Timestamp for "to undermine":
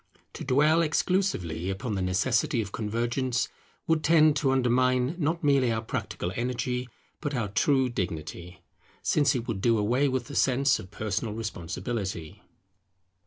4.37-5.13